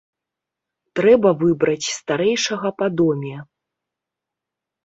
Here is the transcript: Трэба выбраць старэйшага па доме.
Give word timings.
Трэба 0.99 1.29
выбраць 1.43 1.87
старэйшага 1.99 2.73
па 2.81 2.87
доме. 3.03 3.37